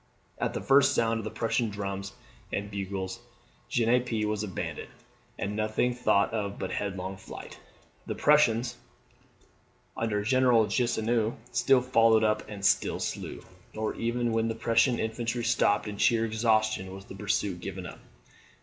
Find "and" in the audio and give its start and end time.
2.51-2.71, 5.37-5.55, 12.49-12.65